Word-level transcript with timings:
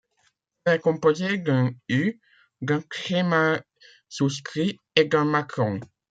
Elle 0.65 0.77
est 0.77 0.79
composée 0.79 1.37
d’un 1.37 1.69
U, 1.87 2.19
d’un 2.63 2.81
tréma 2.81 3.61
souscrit 4.09 4.79
et 4.95 5.05
d’un 5.05 5.25
macron. 5.25 5.79